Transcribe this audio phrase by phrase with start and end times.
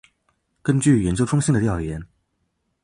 [0.63, 2.01] 根据研究中心的调研